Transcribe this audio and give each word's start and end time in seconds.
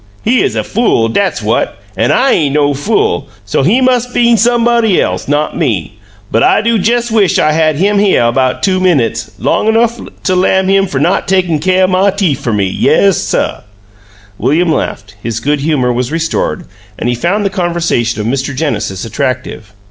He 0.23 0.43
'uz 0.43 0.55
a 0.55 0.63
fool, 0.63 1.09
dat's 1.09 1.43
what 1.43 1.77
an' 1.95 2.11
I 2.11 2.31
ain' 2.31 2.53
no 2.53 2.73
fool, 2.73 3.27
so 3.45 3.61
he 3.61 3.81
mus' 3.81 4.07
been 4.07 4.35
somebody 4.35 4.99
else, 4.99 5.27
not 5.27 5.55
me; 5.55 5.99
but 6.31 6.41
I 6.41 6.59
do 6.61 6.75
jes' 6.75 7.11
wish 7.11 7.37
I 7.37 7.51
had 7.51 7.75
him 7.75 7.99
hyuh 7.99 8.33
'bout 8.33 8.63
two 8.63 8.79
minutes 8.79 9.29
long 9.37 9.67
enough 9.67 10.01
to 10.23 10.35
lam 10.35 10.69
him 10.69 10.87
fer 10.87 10.97
not 10.97 11.27
takin' 11.27 11.59
caih 11.59 11.83
o' 11.83 11.87
my 11.87 12.09
teef 12.09 12.39
fer 12.39 12.51
me!' 12.51 12.65
Yes, 12.65 13.17
suh!" 13.19 13.61
William 14.39 14.71
laughed; 14.73 15.13
his 15.21 15.39
good 15.39 15.59
humor 15.59 15.93
was 15.93 16.11
restored 16.11 16.65
and 16.97 17.07
he 17.07 17.13
found 17.13 17.45
the 17.45 17.51
conversation 17.51 18.19
of 18.19 18.25
Mr. 18.25 18.55
Genesis 18.55 19.05
attractive. 19.05 19.71